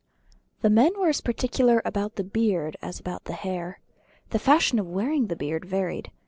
[0.63, 3.79] The men were as particular about the beard as about the hair.
[4.31, 6.09] The fashion of wearing the beard varied.